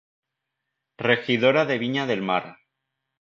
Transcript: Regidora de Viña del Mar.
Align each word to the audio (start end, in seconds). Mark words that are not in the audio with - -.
Regidora 1.07 1.63
de 1.65 1.77
Viña 1.77 2.07
del 2.07 2.23
Mar. 2.23 2.57